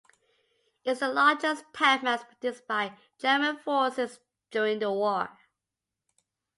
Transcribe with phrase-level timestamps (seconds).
[0.83, 5.29] It was the largest tank mass-produced by German forces during the war.